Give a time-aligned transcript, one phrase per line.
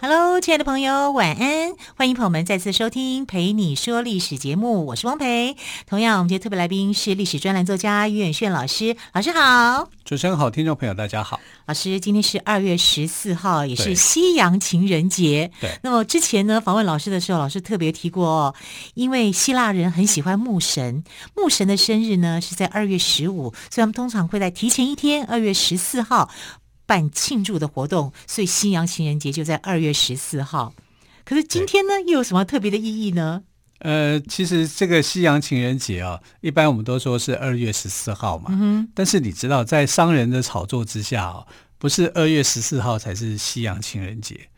[0.00, 1.72] Hello，亲爱的朋友，晚安！
[1.96, 5.56] 欢迎朋友们再次收听《陪你说历史》节目，我是汪培。
[5.86, 9.88] 同样，我们今天特别来宾是历史专栏作家于远炫老师，老师好。
[10.04, 11.40] 主持人好，听众朋友大家好。
[11.66, 15.50] 老师，今天是二月十四号，也是西洋情人节。
[15.60, 15.70] 对。
[15.82, 18.54] 那么之前呢，访问老师的时候，老师特别提过哦，
[18.94, 21.04] 因为希腊人很喜欢牧神，
[21.34, 26.28] 牧神的生日呢是在二月十五，所以他们通常会在提前一天，二月十四号。
[26.86, 30.74] 办庆祝的活动，所以西洋情人节就在二月十四号。
[31.24, 33.42] 可是今天呢，又有什么特别的意义呢？
[33.80, 38.50] 呃，其实这个西洋情人节啊，一般我们都说是二月十四号嘛。
[38.50, 38.88] 嗯。
[38.94, 41.46] 但是你知道，在商人的炒作之下啊，
[41.78, 44.48] 不是二月十四号才是西洋情人节，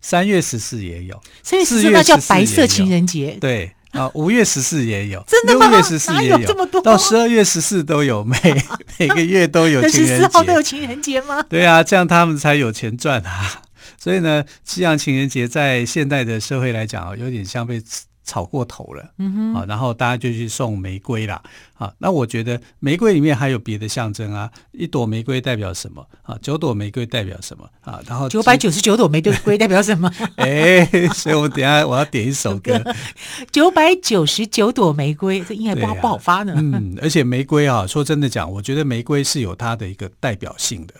[0.00, 3.36] 三月十四也有，三月十四那叫白色情人节。
[3.40, 3.74] 对。
[3.92, 5.68] 啊，五月十四也有，真的吗？
[5.68, 6.80] 六月十四也有，有这么多？
[6.82, 8.36] 到十二月十四都有，每
[8.98, 10.16] 每个月都有情人节。
[10.16, 11.42] 十四号都有情人节吗？
[11.48, 13.62] 对啊，这样他们才有钱赚啊。
[13.98, 17.82] 所以呢，西洋情人节在现代的社会来讲啊，有点像被。
[18.24, 21.42] 炒过头了，嗯哼，啊，然后大家就去送玫瑰啦，
[21.74, 26.38] 啊，那我觉得玫瑰里面还有别的象征啊，一朵玫瑰代表什么啊？
[26.40, 28.00] 九朵玫瑰代表什么啊？
[28.06, 30.10] 然后九百九十九朵玫瑰代表什么？
[30.36, 30.84] 哎，
[31.14, 32.80] 所以我等下 我要点一首歌，
[33.50, 36.54] 九百九十九朵玫瑰，这应该不好、啊、不好发呢。
[36.56, 40.94] 嗯，而且玫瑰啊，说真的讲，我觉得玫瑰是有它的一个代表性的。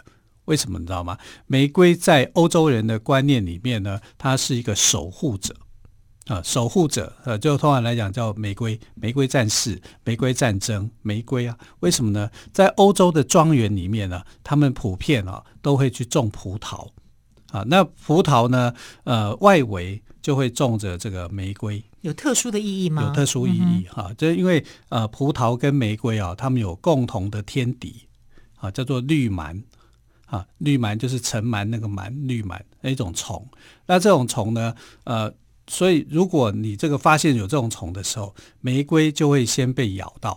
[0.47, 1.16] 为什么你知道吗？
[1.47, 5.55] 玫瑰在欧洲人的观念里面呢，它是一个守护者。
[6.27, 12.31] 啊，守护者，呃，就通常来讲叫玫瑰，玫瑰战士，玫瑰战争，玫瑰啊，为什么呢？
[12.53, 16.88] 在欧洲的庄园里面呢，他们普遍啊都会去种葡萄，
[17.50, 18.72] 啊，那葡萄呢，
[19.03, 23.03] 呃，外围就会种着这个玫瑰，有特殊的意义吗？
[23.03, 28.06] 有特殊意义哈，嗯、就因为呃，葡萄跟玫瑰啊，它们有共同的天敌，
[28.59, 29.61] 啊，叫做绿螨，
[30.27, 33.44] 啊，绿螨就是尘螨那个螨，绿螨那一种虫，
[33.87, 34.72] 那这种虫呢，
[35.03, 35.34] 呃。
[35.69, 40.37] 所以，如果你这个发现有这种虫的时候，玫瑰就会先被咬到，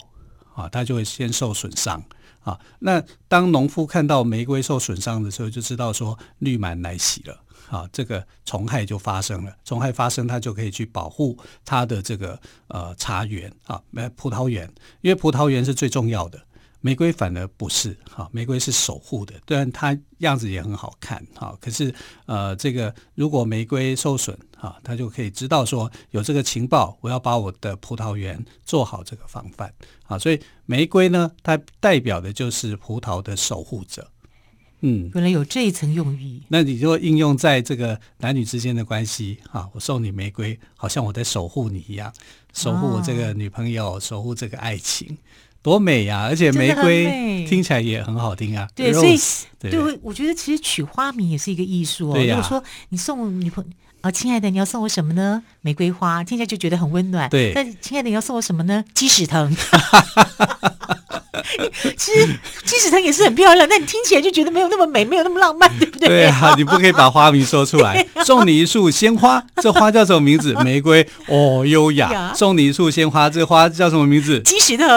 [0.54, 2.04] 啊，它就会先受损伤，
[2.42, 2.60] 啊。
[2.80, 9.54] 那当农夫看到玫瑰受损伤的时候，就知道说绿螨来袭了，啊，这个虫害就发生了。
[9.66, 13.82] 虫害发生，它就可以去保护它的这个呃茶园啊，
[14.16, 14.72] 葡萄园，
[15.02, 16.40] 因为葡萄园是最重要的。
[16.86, 21.92] 玫瑰反而不是哈，玫瑰是守护的，虽然它样子也很好看哈，可是
[22.28, 30.20] 呃，这个如果玫瑰受损哈，它就可以知道说有这个情报，我要把我的葡萄园做好这个防范啊。
[30.20, 34.08] 所以玫瑰呢，它代表的就是葡萄的守护者。
[34.82, 36.44] 嗯，原来有这一层用意。
[36.50, 42.14] 那你就应用在这个男女之间的关系啊，我送你玫瑰，好像我在守护你一样，
[42.54, 45.18] 守护我这个女朋友，哦、守护这个爱情。
[45.66, 46.28] 多美呀、啊！
[46.30, 48.68] 而且玫瑰听起来也很好听啊。
[48.76, 49.18] 对，所以
[49.58, 52.20] 对，对，我觉得其实取花名也是一个艺术哦。
[52.20, 53.70] 如果说你送女朋友
[54.02, 55.42] 啊，亲爱的，你要送我什么呢？
[55.62, 57.28] 玫瑰花，听起来就觉得很温暖。
[57.32, 57.52] 对。
[57.56, 58.86] 但亲爱的，你要送我什么呢？
[58.94, 59.52] 鸡屎藤。
[61.98, 62.28] 其实
[62.66, 66.08] 鸡屎藤也是很漂亮，但你听起来就觉得没有那么美，没有那么浪漫， 对不对？
[66.08, 68.06] 对啊，你不可以把花名说出来。
[68.26, 70.54] 送你一束鲜花，这花叫什么名字？
[70.64, 71.08] 玫瑰。
[71.28, 72.34] 哦，优雅。
[72.36, 74.40] 送你一束鲜花，这花叫什么名字？
[74.42, 74.88] 鸡屎藤。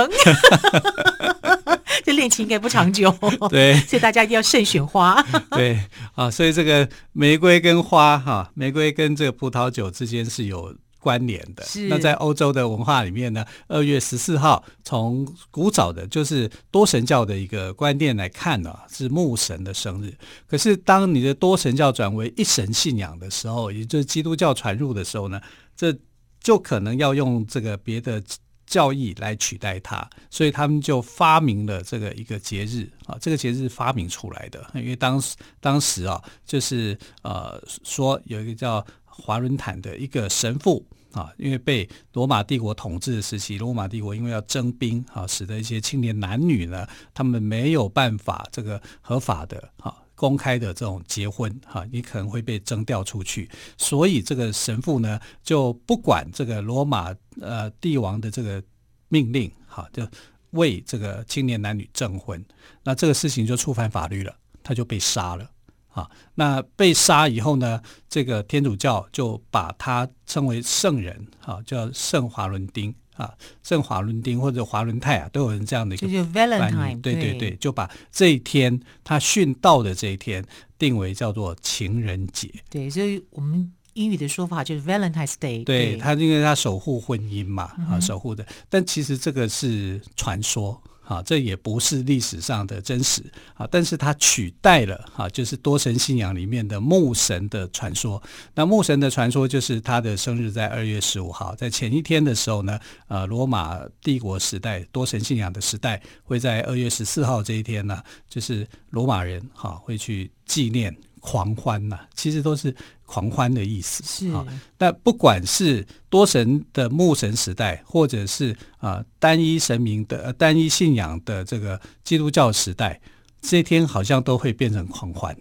[2.04, 3.10] 这恋情应该不长久。
[3.50, 5.24] 对， 所以大家一定要慎选花。
[5.50, 5.80] 对
[6.14, 10.74] 啊，所以这个玫瑰跟花哈，玫瑰跟这个葡萄酒之间是有。
[11.00, 20.12] 关联的，那在欧洲的文化里面呢，二月十四号从古早的就是多神教的一个观念来看呢，是牧神的生日。
[20.48, 25.40] 可是当你的多神教转为一神信仰的时候，也就是基督教传入的时候呢，
[25.76, 25.96] 这
[26.42, 28.20] 就可能要用这个别的
[28.68, 38.86] 教义来取代它，所以他们就发明了这个一个节日啊，这个节日发明出来的，因为当时当时啊，就是呃说有一个叫。
[39.20, 58.60] 华伦坦的一个神父啊，因为被罗马帝国统治的时期，罗马帝国因为要征兵啊，使得一些青年男女呢，他们没有办法这个合法的啊公开的这种结婚哈，你可能会被征调出去，所以这个神父呢就不管这个罗马呃帝王的这个
[59.08, 60.04] 命令哈，就
[60.50, 62.44] 为这个青年男女证婚，
[62.82, 64.34] 那这个事情就触犯法律了，
[64.64, 65.48] 他就被杀了。
[65.90, 72.94] 啊，那被杀以后呢，这个天主教就把他称为圣人，啊，叫圣华伦丁。
[73.18, 80.42] 啊，圣华伦丁或者华伦泰啊，都有人这样的一个就 Valentine，对对对，就把这一天他殉道的这一天
[80.78, 82.48] 定为叫做情人节。
[82.70, 85.64] 对，所以我们英语的说法就是 Valentine's Day 对。
[85.64, 88.46] 对他，因为他守护婚姻嘛，嗯、啊，守护的。
[88.70, 90.80] 但其实这个是传说。
[91.08, 93.22] 啊，这也不是历史上的真实
[93.54, 98.22] 啊，但是它取代了啊，就是多神信仰里面的牧神的传说。
[98.54, 110.94] 那牧神的传说就是他的生日在二月十五号，在前一天的时候呢，呃，罗马帝国时代多神信仰的时代会在二月十四号这一天呢，就是罗马人哈、会去纪念。
[111.20, 112.72] 狂欢呐、其实都是
[113.08, 114.04] 狂欢的意思。
[114.04, 114.46] 是啊，
[114.76, 123.00] 那不管是多神的牧神时代，或者是啊单一神明的单一信仰的这个基督教时代，
[123.40, 125.34] 这一天好像都会变成狂欢，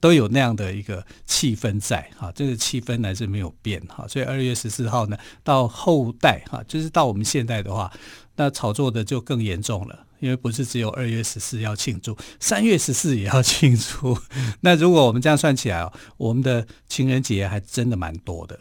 [0.00, 2.10] 都有那样的一个气氛在。
[2.16, 3.78] 哈，这个气氛还是没有变。
[3.82, 7.92] 哈，所以二月十四号呢，到后代哈，就是到我们现代的话，
[8.36, 10.06] 那炒作的就更严重了。
[10.20, 14.16] 因为不是只有二月十四要庆祝，三月十四也要 庆祝。
[14.60, 18.58] 那如果我们这样算起来哦，我们的情人节还真的蛮多的。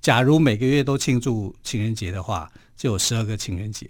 [0.00, 3.88] 假如每个月都庆祝情人节的话，就有十二个情人节。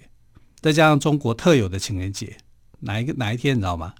[0.60, 2.36] 再加上中国特有的情人节，
[2.80, 3.94] 哪一个哪一天你知道吗？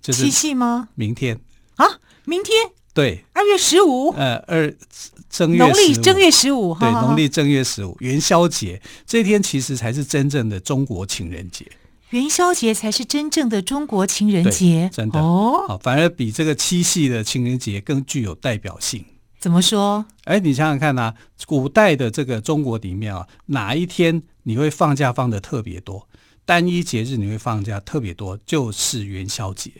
[0.00, 0.88] 就是七夕吗？
[0.94, 1.38] 明天
[1.76, 1.86] 啊，
[2.24, 2.56] 明天
[2.94, 4.10] 对，二月十五。
[4.12, 4.74] 呃，二
[5.28, 11.66] 正月农历正月十五，对，农历正月十五元宵节这一天其实才是真正的中国情人节。
[12.12, 19.02] 元宵节才是真正的中国情人节，真的哦，反而比这个七夕的情人节更具有代表性。
[19.38, 20.04] 怎么说？
[20.24, 21.14] 哎，你想想看呐、啊，
[21.46, 26.06] 古代的这个中国里面啊，哪一天你会放假放的特别多？
[26.44, 29.72] 单一节日你会放假特别多，就是元宵节。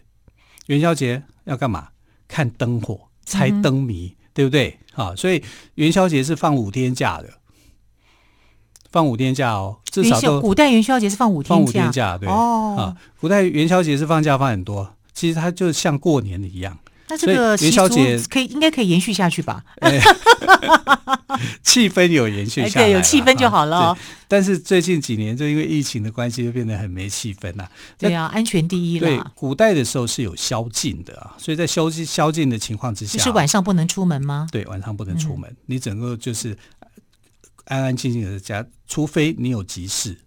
[0.69, 1.89] 元宵节要干嘛？
[2.27, 4.79] 看灯火，猜灯谜，嗯、对不对？
[4.95, 5.45] 啊，所以
[5.75, 7.29] 元宵节是放五天假的。
[8.91, 12.75] 放五天假哦，至少都古代元宵节是放五天假，放五天假对哦。
[12.79, 16.79] 啊，古代元宵节是放假放很多，其实它就像过年的一样。
[17.09, 19.63] 那这个元宵节可以应该可以延续下去吧？
[19.81, 20.01] 哎、
[21.63, 23.99] 气氛有延续下来，对，有气氛就好了、哦。
[24.27, 27.69] 但是最近几年就因为疫情的关系，就变得很没气氛了。
[27.99, 29.07] 对啊，安全第一了。
[29.07, 34.47] 对，古代的时候是有宵禁的啊，所以在宵禁宵禁的情况之下，就是晚上不能出门吗？
[34.51, 36.57] 对，晚上不能出门，嗯、你整个就是。
[37.65, 40.19] 安安静静的家，除非你有急事，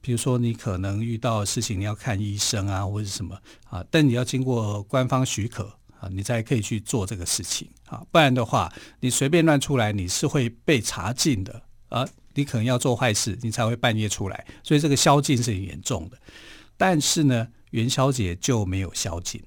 [0.00, 3.38] 比如说你可能遇到事情，你要看医生啊，或者什么
[3.68, 5.64] 啊，但你要经过官方许可
[5.98, 16.18] 啊，你才可以去做这个事情啊，不然的话，你随便乱出来，你是会被查禁的啊，你可能要做坏事，你才会半夜出来，所以这个宵禁是很严重的。
[16.76, 19.42] 但是呢，元宵节就没有宵禁，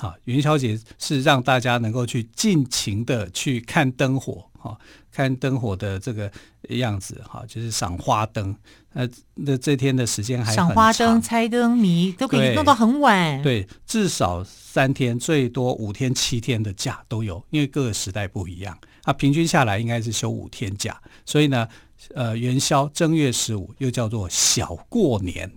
[0.00, 4.44] 啊，元宵节是让大家能够去尽情的去看灯火。
[4.58, 4.76] 哈
[5.12, 6.30] 看灯火的这个
[6.70, 8.54] 样子哈，就是赏花灯。
[8.92, 13.40] 那那这天的时间还赏花灯、猜灯谜都可以弄到很晚。
[13.42, 18.76] 对，至少三天，最多五天、七天的假都有，因为各个时代不一样。
[19.04, 21.00] 啊，平均下来应该是休五天假。
[21.24, 21.66] 所以呢，
[22.14, 25.50] 呃，元宵正月十五又叫做小过年。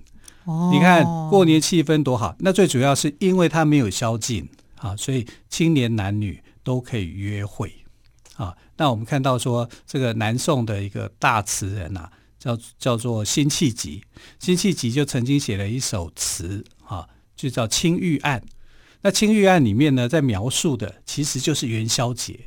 [0.71, 2.35] 你看过年气氛多好。
[2.39, 7.73] 那最主要是因为它没有宵禁啊，所以青年男女都可以约会。
[8.35, 14.01] 啊，那我们看到说，这个南宋的一个大词人啊，叫叫做辛弃疾，
[14.39, 18.39] 辛弃疾就曾经写了一首词啊，就叫《青玉案》。
[19.01, 22.39] 那《青玉案》里面呢，在描述的其实就是元宵节。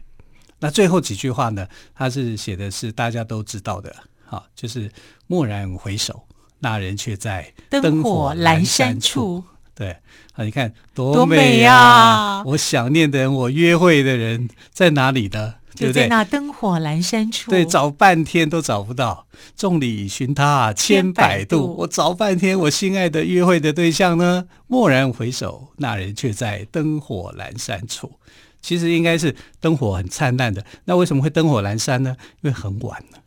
[0.61, 3.95] 那最后几句话呢，他是写的是大家都知道的，
[4.31, 4.91] 啊，就是
[5.29, 6.27] “蓦然回首，
[6.63, 9.97] 那人却在灯火阑珊处。”对，
[10.35, 12.43] 啊，你看多美呀，啊！
[12.45, 15.55] 我想念的人，我约会的人在哪里呢？
[15.75, 19.27] 就在那灯火阑珊处，对，找半天都找不到。
[19.57, 24.45] 众里寻他千百度，我找半天，我心爱的约会的对象呢？
[24.69, 28.13] 蓦然回首，那人却在灯火阑珊处。
[28.61, 32.15] 其实应该是灯火很灿烂的，那为什么会灯火阑珊呢？
[32.43, 33.19] 因为很晚了，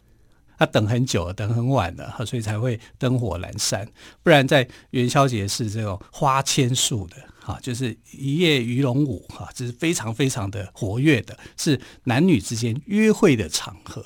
[0.58, 3.88] 他等很久了，等很晚了，所以才会灯火阑珊。
[4.24, 7.18] 不然在元宵节是这种花千树的。
[7.46, 14.04] 啊，就是一夜鱼龙舞，哈，这是非常非常的活跃的，是男女之间约会的场合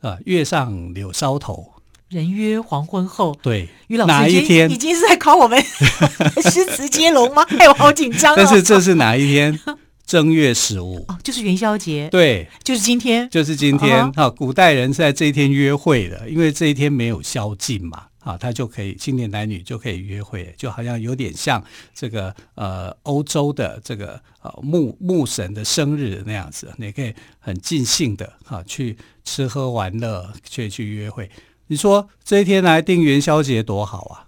[0.00, 0.18] 啊。
[0.26, 1.74] 月上柳梢头，
[2.08, 3.32] 人约黄昏后。
[3.40, 4.68] 对，于老师哪一天？
[4.68, 5.62] 已经是在考我们
[6.50, 7.46] 诗词接龙吗？
[7.60, 8.36] 哎，我好紧张啊！
[8.36, 9.56] 但是这是哪一天？
[10.06, 12.08] 正月十五哦，就是元宵节。
[12.10, 14.12] 对，就是今天，就是今天。
[14.12, 18.04] 哈，古代人是在这一天约会的，因为这一天没有宵禁嘛。
[18.20, 21.62] 啊，他就可以青年男女就可以约会，就好像有点像
[21.94, 31.30] 这个呃欧洲的这个呃牧牧神的生日那样子，你可以很尽兴的哈、啊、去吃喝玩乐，去去约会。
[31.66, 34.23] 你说这一天来定元宵节多好啊？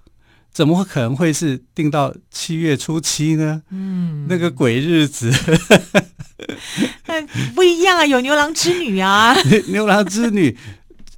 [0.56, 3.60] 怎么可能会是定到七月初七呢？
[3.70, 5.30] 嗯，那个鬼日子，
[7.54, 8.06] 不一样啊！
[8.06, 9.36] 有牛郎织女啊，
[9.68, 10.56] 牛郎织女，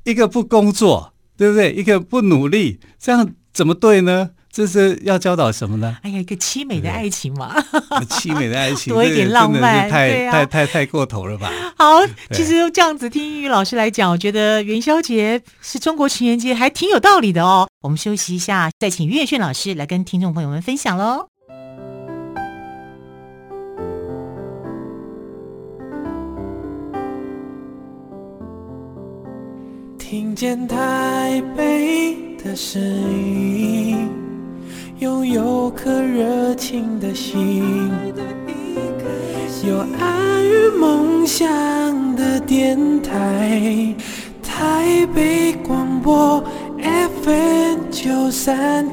[0.02, 1.70] 一个不工作，对不对？
[1.72, 4.30] 一个不努力，这样怎么对呢？
[4.50, 5.98] 这是要教导什么呢？
[6.02, 7.54] 哎呀，一个凄美的爱情嘛，
[8.10, 11.48] 凄美的爱情，多一点浪漫，太、啊、太太太过头了吧？
[11.78, 17.67] 好，其实这样子听英语老师来讲，我觉得元宵节是中国情人节，还挺有道理的哦。
[17.80, 21.28] 我们休息一下，再请岳轩老师来跟听众朋友们分享喽。
[29.96, 34.08] 听见台北的声音。
[34.98, 37.62] 拥有颗热情的心，
[39.64, 41.46] 有爱与梦想
[42.16, 43.94] 的电台，
[44.42, 46.42] 台北广播
[48.48, 48.90] 九三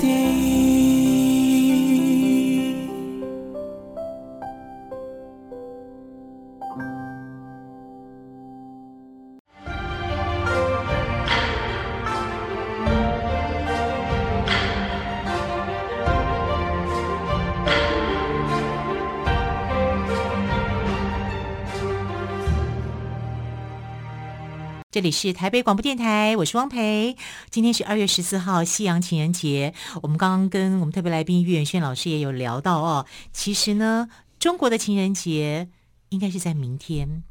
[24.95, 27.17] 这里是台北广播电台，我是汪培。
[27.49, 29.73] 今天是二月十四号，西洋情人节。
[30.01, 34.07] 我们刚刚跟我们特别来宾岳远轩老师也有聊到哦，其实呢，
[34.39, 35.67] 中国的情人节
[36.07, 37.23] 应该是在明天，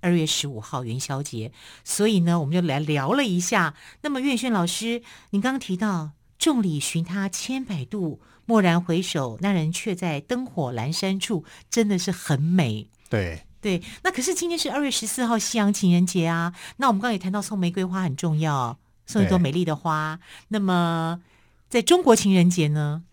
[0.00, 1.52] 二月十五号元宵节。
[1.84, 3.74] 所以呢，我们就来聊了一下。
[4.00, 6.10] 那么岳远轩老师，您刚刚提到
[6.40, 12.90] “众里寻他千百度，蓦然回首，那人却在灯火阑珊处”，真的是很美。
[13.08, 13.44] 对。
[13.62, 16.52] 对，那可是今天是二月十四号，西洋情人节啊。
[16.78, 18.76] 那我们刚刚也谈到送玫瑰花很重要，
[19.06, 20.18] 送一朵美丽的花。
[20.48, 21.22] 那么，
[21.68, 23.04] 在中国情人节呢？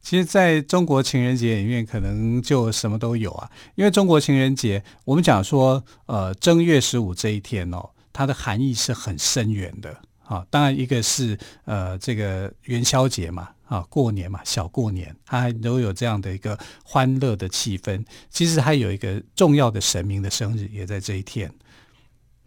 [0.00, 3.50] 其实，在中国情人节里面，可能就什么都有啊。
[3.74, 10.46] 因为中国情人节，我们讲说，呃，正月十五这一天哦，它的含义是很深远的啊。
[10.48, 13.50] 当然，一个是呃，这个元宵节嘛。
[13.70, 18.04] 啊，过年嘛，小过年，它还都有这样的一个欢乐的气氛。
[18.28, 21.48] 其实还有一个重要的神明的生日，也在这一天。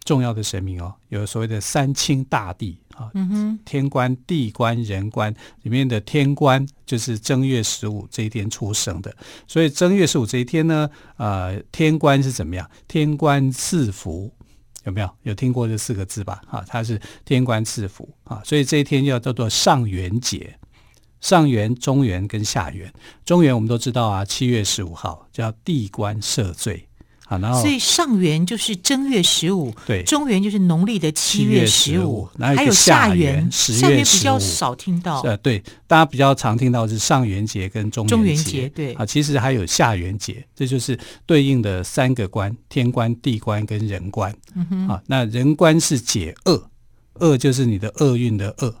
[0.04, 3.10] 重要的神明哦，有所谓的三清大帝啊，
[3.64, 9.16] 天官、地官、人官里面的天官就是正月十五这一天出生的。
[9.48, 12.70] 所以正月十五这一天呢，呃，天官是怎么样？
[12.86, 14.30] 天官赐福，
[14.84, 15.10] 有没有？
[15.22, 16.42] 有听过这四个字吧？
[16.50, 20.54] 啊，它是天官赐福啊，所以这一天要叫做上元节。
[21.24, 22.92] 上元、中元跟下元，
[23.24, 26.86] 中元我们都知道啊，七月十五号叫地官赦罪。
[27.24, 38.92] 好，然后所以上元就是正月十五，对，中元就是农历的七月十五，还有下元，下元比较少听到，呃，对，大家比较常听到是上元节跟中元节，中元节对。
[38.92, 44.30] 啊，其实还有下元节，这就是对应的三个官：天官、地官跟人官。
[44.54, 46.70] 嗯哼，啊，那人官是解厄，
[47.20, 48.74] 厄就是你的厄运的厄。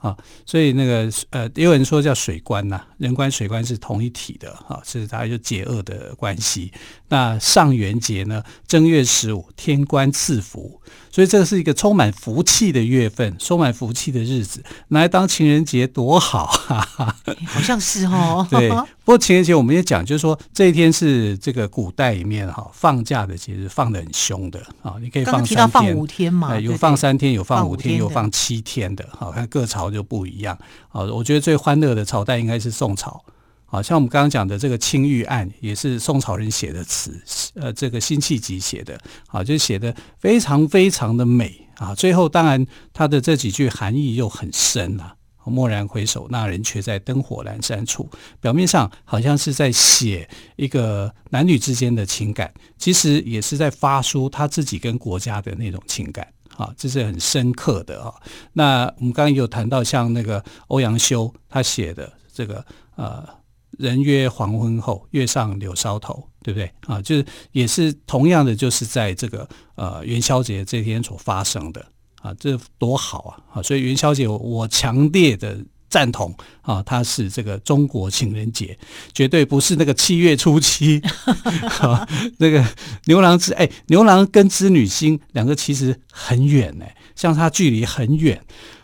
[0.00, 6.72] 啊，所以那个呃，也有人说叫水官呐、啊，人官水官是同一体的，哈、啊，是它就解厄的关系。
[7.08, 18.46] 那上元节呢，正月十五，天官赐福，所以这个是一个充满福气的月份，充满福气的日子，拿来当情人节多好，哈 哈，好像是哦。
[18.50, 18.70] 对，
[19.08, 30.54] 不过情人节我们也讲，就是说这一天是这个古代里面哈放假的节日，放的很凶的啊，你可以放三天，放五天嘛，有放三天，有放五天，有放七天的，好看各朝就不一样。
[30.90, 33.24] 啊，我觉得最欢乐的朝代应该是宋朝。
[33.64, 37.18] 好像我们刚刚讲的这个《青玉案》也是宋朝人写的词，
[37.54, 41.94] 呃，这个辛弃疾写的，啊，就写的非常非常的美啊。
[41.94, 45.14] 最后当然他的这几句含义又很深啊。
[45.48, 48.08] 蓦然回首，那人却在灯火阑珊处。
[48.40, 56.26] 表面上好像是在写一个男女之间的情感，其实也是在发出他自己跟国家的那种情感
[56.56, 58.14] 啊，这是很深刻的啊。
[58.52, 62.64] 那我们刚刚有谈到像那个欧阳修他写的这个
[62.96, 63.38] 呃。
[63.78, 67.00] 人约黄昏后，月上柳梢头，对不对啊？
[67.00, 71.86] 就是也是同样的，就是在这个呃元宵节这天所发生的
[72.28, 73.32] 啊，这多好啊！
[73.54, 75.56] 啊，所以元宵节我，我强烈的
[75.88, 78.78] 赞同啊，它是这个中国情人节，
[79.14, 81.00] 绝对不是那个七月初七
[81.80, 82.06] 啊，
[82.38, 82.64] 那个
[83.06, 88.40] 牛郎织哎，牛郎跟织女星两个其实很远哎，相差距离很远。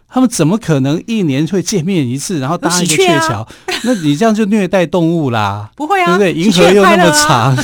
[0.06, 3.40] 他们怎么可能一年会见面一次，然后搭一个鹊桥？
[3.40, 3.48] 啊、
[3.82, 5.72] 那你这样就虐待动物啦！
[5.74, 6.44] 不会啊，对不对？
[6.44, 7.56] 银河又那么长，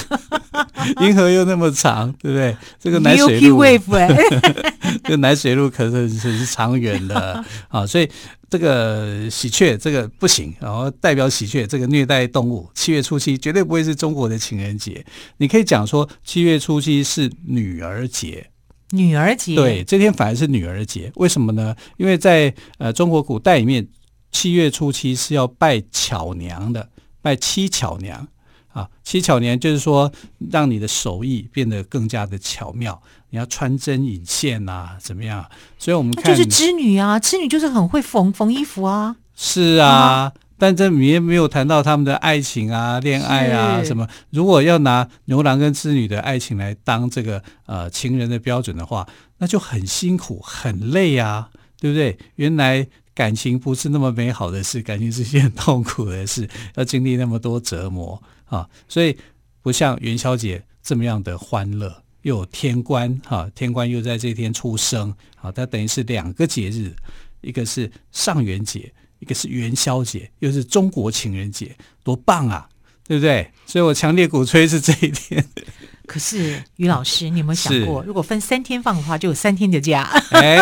[1.01, 2.57] 银河又那么长，对不对？
[2.79, 3.63] 这个奶水路，
[5.05, 8.09] 这个奶水路可是是长远的 啊，所以
[8.49, 15.05] 这个喜鹊这个不行，然后代表喜鹊这个虐待动物，七月初七绝对不会是中国的情人节。
[15.37, 18.51] 你可以讲说七月初七是女儿节，
[18.91, 21.75] 女儿节，对，这天反而是女儿节，为什么呢？
[21.97, 23.87] 因为在呃中国古代里面，
[24.33, 26.89] 七月初七是要拜巧娘的，
[27.23, 28.27] 拜七巧娘。
[28.73, 30.13] 啊，七巧年就是说，
[30.51, 33.03] 让你的手艺变得更加的巧妙。
[33.31, 35.49] 你要穿针引线啊，怎么样？
[35.79, 39.17] 所以我们看就是织女啊，织女就是很会缝缝衣服啊。
[39.37, 44.07] 是啊，啊但这里面没有谈到他们的爱情啊、恋爱啊什么。
[44.31, 49.09] 如果要拿牛郎跟织女的爱情来当这个呃情人的标准的话，
[49.39, 51.49] 那就很辛苦、很累啊，
[51.81, 52.19] 对不对？
[52.35, 58.21] 原来感情不是那么美好的事，感情是一件痛苦的事，要经历那么多折磨。
[58.51, 59.17] 啊，所以
[59.63, 66.93] 不像元宵节这么样的欢乐，又有天官哈，天官又在这天出生，啊，它等于是两个节日，
[67.41, 72.69] 一个是上元节，一个是元宵节，又是中国情人节，多棒啊，
[73.07, 73.51] 对不对？
[73.67, 75.45] 所以我强烈鼓吹是这一天。
[76.07, 80.03] 可是于老师，你有没有想过，如果分三天放的话，就有三天的假？
[80.33, 80.59] 哎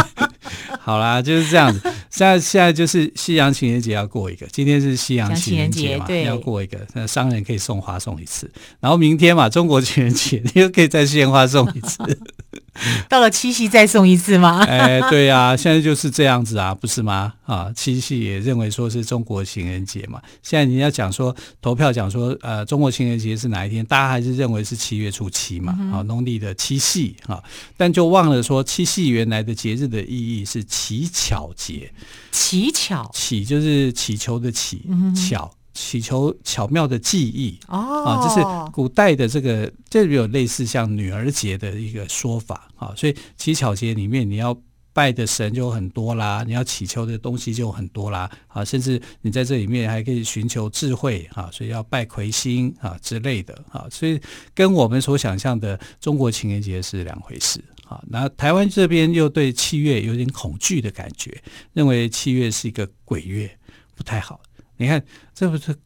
[0.80, 1.92] 好啦，就是这样子。
[2.20, 8.50] 现在现在就是西洋情人节要过一个，今天是西洋情人节嘛，要过一个，那商人可以送花送一次。
[8.78, 11.96] 然后明天嘛，中国情人节你又可以再献花送一次。
[13.08, 14.62] 到了七夕再送一次吗？
[14.64, 17.34] 哎，对呀、啊，现在就是这样子啊，不是吗？
[17.44, 20.20] 啊，七夕也认为说是中国情人节嘛。
[20.42, 23.84] 现在你要讲说投票讲说，呃，中国情人节是哪一天？
[23.84, 27.42] 大家还是认为是七月初七嘛，啊，农历的七夕啊，
[27.76, 31.90] 但就忘了说七夕原来的节日的意义是乞巧节。
[32.30, 34.82] 乞巧，乞就是乞求的乞，
[35.14, 35.50] 巧。
[35.72, 44.54] 祈求巧妙的技艺哦，啊，这是古代的这个，这有类似像女儿节的一个说法啊，所以乞巧节里面你要
[44.92, 54.20] 拜的神就很多啦，你要祈求的东西就很多啦啊，甚至你在这里面还可以寻求智慧啊，所以要拜魁星啊之类的啊，所以
[54.52, 58.02] 跟我们所想象的中国情人节是两回事啊。
[58.06, 63.50] 那台湾这边又对七月有点恐惧的感觉，认为七月是一个鬼月，
[63.96, 64.40] 不太好。
[64.76, 65.76] 你看，这不是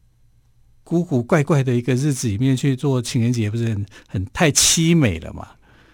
[0.83, 5.47] 古古怪怪的一个日子里面去做情人节，不是很很太凄美了嘛？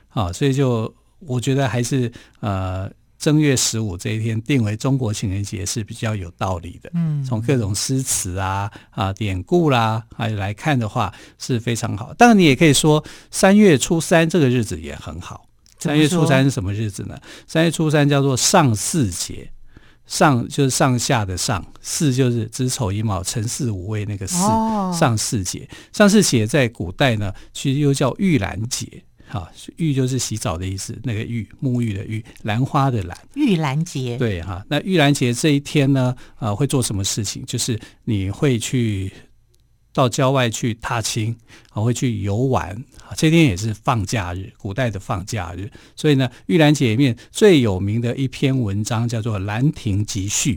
[0.10, 6.92] 啊，所以就我觉得还是呃正月十五这一天定为中国情人节是比较有道理的。
[6.94, 12.14] 嗯，从各种诗词啊啊典故啦还有来看的话是非常好。
[12.16, 15.48] 当然你也可以说三月初三这个日子也很好。
[15.82, 17.20] 三月初三是什么日子呢？
[17.48, 19.52] 三月初三叫做上巳节。
[20.08, 25.70] 上就是上下的上，巳就是子丑寅卯辰巳午未那个巳，哦、上巳节。
[25.94, 28.86] 上巳节在古代呢，其实又叫玉兰节。
[29.30, 33.18] 哈，浴就是洗澡的意思，那个玉沐浴的浴，兰花的兰。
[33.36, 34.18] 玉兰节。
[34.18, 37.46] 对哈，那玉兰节这一天呢，呃，会做什么事情？
[37.46, 39.14] 就是你会去。
[39.94, 41.36] 到郊外去踏青，
[41.72, 42.72] 啊，会去游玩，
[43.08, 50.56] 啊，这天也是放假日，古代的放假日，所以呢，玉兰节里面最有名的一篇文章叫做《兰亭集序》。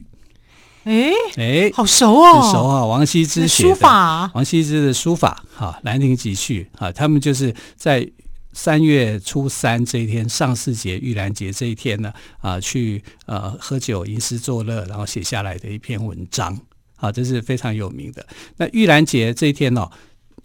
[0.84, 8.06] 哎哎，好熟哦，很熟啊，王羲之写的书法，王羲之的书法，哈，《兰亭集序》啊，他们就是在
[8.52, 16.56] 三月初三这一天，上巳节、玉兰节这一天呢，啊，去呃喝酒、吟诗作乐，然后写下来的一篇文章。
[17.04, 18.26] 啊，这是非常有名的。
[18.56, 19.90] 那玉兰节这一天哦，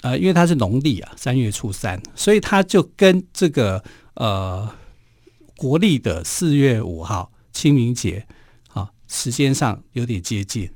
[0.02, 3.82] 呃，因为它是农历啊，三月初三，所以它就跟这个
[4.16, 4.70] 呃
[5.56, 8.26] 国历的四月五号清明节
[8.74, 10.70] 啊，时间上有点接近。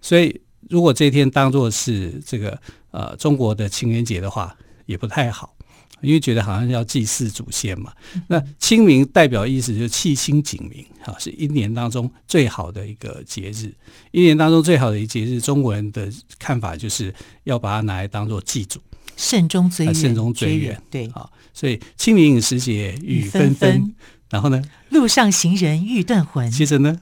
[0.00, 2.58] 所以如果这一天当做是这个
[2.90, 5.54] 呃中国的情人节的话，也不太好。
[6.00, 7.92] 因为觉得好像要祭祀祖先嘛，
[8.28, 13.72] 那清明代表意思就是气清景明，哈，是一年当中最好的一个节日。
[14.10, 16.08] 一年当中最好的一节日，中国人的
[16.38, 18.80] 看法就是要把它拿来当做祭祖，
[19.16, 21.28] 慎终追远，慎终追远，对啊。
[21.52, 23.94] 所以清明时节雨纷纷，
[24.30, 26.48] 然后呢，路上行人欲断魂。
[26.50, 27.00] 接着呢，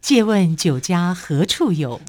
[0.00, 2.00] 借问酒家何处有？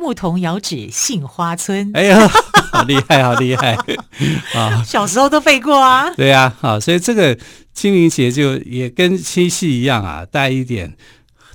[0.00, 1.90] 牧童遥指杏花村。
[1.92, 2.26] 哎呀，
[2.72, 3.76] 好厉害，好厉害
[4.56, 4.82] 啊！
[4.84, 6.08] 小时候都背过啊。
[6.14, 7.38] 对呀，好，所以这个
[7.74, 10.96] 清明节就也跟七夕一样啊，带一点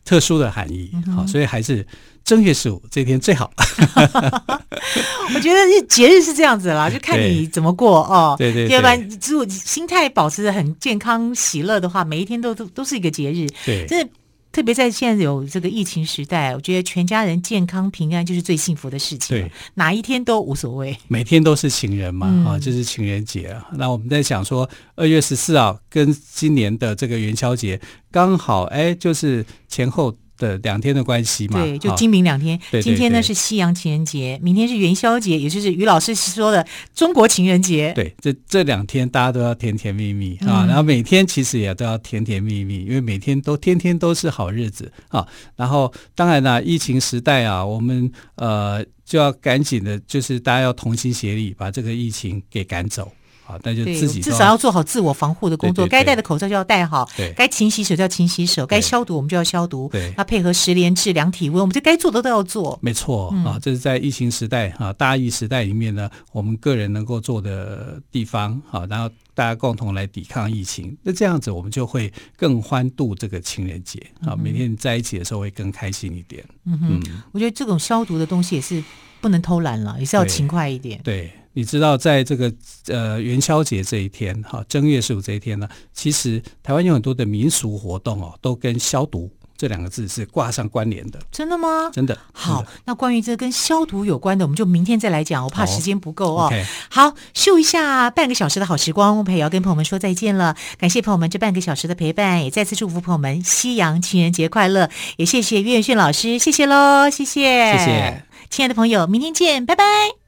[0.06, 0.92] 特殊的含义。
[1.16, 1.86] 好，所以还是
[2.24, 3.52] 正月十五这天最好。
[5.34, 8.36] 我觉得节日是这样子啦，就看你怎么过哦。
[8.38, 13.48] 对对，要不然如果心态保持得很健康喜乐的话，每一天都都都是一个节日。
[13.66, 14.08] 对，这。
[14.56, 19.38] 特别在现在有这个疫情时代，我觉得全家人健康平安就是最幸福的事情。
[19.38, 23.68] 对，哪一天都无所谓，每天都是情人嘛，嗯、啊，就是情人节啊。
[23.74, 27.78] 那我们在想说，二月十四啊跟今年的这个元宵节
[28.10, 30.16] 刚好，哎，就是前后。
[30.38, 32.60] 的两天的关系嘛，对，就今明两天。
[32.82, 37.94] 今天呢是西洋情人节，明天是元宵节，也就是于老师说的中国情人节。
[37.96, 45.26] 对，这这两天大家都要甜甜蜜蜜啊，然后每天其实也都要甜甜蜜蜜，因为每天都天天都是好日子啊。
[45.56, 53.12] 然后当然了，疫情时代啊，我们呃就要赶紧的，就是大家要同心协力，把这个疫情给赶走。
[53.46, 55.86] 好，那就自己至少要做好自我防护的工作。
[55.86, 59.88] 该戴的口罩就要戴好，该勤洗手就要勤洗手，该消毒我们就要消毒。
[59.92, 62.78] 对，那配合十连制量体温，我们就该做的都要做。
[62.82, 68.60] 没错啊，这是在疫情时代啊，大疫时代里面呢，我们个人能够做的地方。
[68.72, 74.36] 啊，然后大家共同来抵抗疫情，那这样子我们就会更欢度这个情人节啊。
[74.36, 76.44] 每天在一起的时候会更开心一点。
[76.66, 78.84] 嗯哼，我觉得这种消毒的东西也是
[79.22, 81.00] 不能偷懒了，也是要勤快一点。
[81.04, 81.32] 对。
[81.56, 82.54] 你知道，在这个
[82.88, 91.20] 呃元宵节这一天，哈正月十五这一天呢，其实台湾有很多的民俗活动哦，都跟消毒这两个字是挂上关联的。
[91.32, 91.90] 真的吗？
[91.94, 92.18] 真的。
[92.34, 95.46] 好，那关于这跟消毒有关的，我们就明天再来讲。
[95.46, 96.52] 我怕时间不够哦。
[96.90, 100.58] 好，秀一下半个小时的好时光，我们也要跟朋友们说再见了。
[100.78, 104.90] 感谢朋友们这半个小时的陪伴，也再次祝福朋友们西洋情人节快乐。
[105.16, 110.25] 也谢谢岳远炫老师，谢谢喽，谢谢，谢谢，亲爱的朋友，明天见，拜拜。